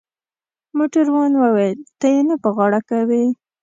موټروان 0.77 1.31
وویل: 1.37 1.79
ته 1.99 2.07
يې 2.13 2.21
نه 2.29 2.35
په 2.43 2.49
غاړه 2.55 2.79
کوې؟ 2.89 3.23